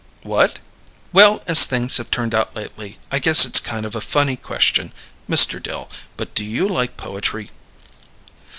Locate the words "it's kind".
3.45-3.85